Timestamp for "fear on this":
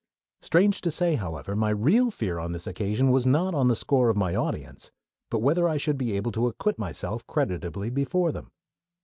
2.09-2.65